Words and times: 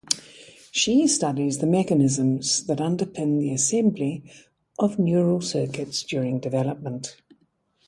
She 0.71 1.05
studies 1.05 1.59
the 1.59 1.67
mechanisms 1.67 2.65
that 2.65 2.79
underpin 2.79 3.39
the 3.39 3.53
assembly 3.53 4.23
of 4.79 4.97
neural 4.97 5.41
circuits 5.41 6.01
during 6.01 6.39
development. 6.39 7.21